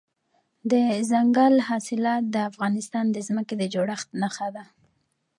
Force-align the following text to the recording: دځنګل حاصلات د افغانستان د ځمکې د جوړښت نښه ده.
دځنګل 0.71 1.55
حاصلات 1.67 2.23
د 2.33 2.35
افغانستان 2.49 3.05
د 3.11 3.17
ځمکې 3.27 3.55
د 3.57 3.63
جوړښت 3.73 4.07
نښه 4.21 4.47
ده. 4.55 4.63